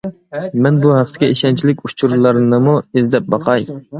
مەن 0.65 0.79
بۇ 0.85 0.93
ھەقتىكى 0.99 1.29
ئىشەنچلىك 1.33 1.85
ئۇچۇرلارنىمۇ 1.89 2.75
ئىزدەپ 3.01 3.31
باقاي. 3.37 3.71